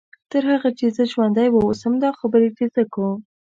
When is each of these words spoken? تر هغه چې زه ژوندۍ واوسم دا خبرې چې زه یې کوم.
تر 0.31 0.43
هغه 0.53 0.69
چې 0.77 0.85
زه 0.95 1.03
ژوندۍ 1.11 1.47
واوسم 1.51 1.93
دا 2.03 2.09
خبرې 2.19 2.49
چې 2.57 2.63
زه 2.73 2.79
یې 2.83 2.89
کوم. 2.93 3.19